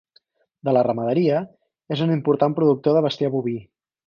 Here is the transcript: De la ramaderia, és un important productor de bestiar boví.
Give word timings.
De 0.69 0.73
la 0.77 0.81
ramaderia, 0.87 1.41
és 1.97 2.03
un 2.07 2.15
important 2.17 2.57
productor 2.61 2.99
de 2.99 3.05
bestiar 3.09 3.33
boví. 3.39 3.57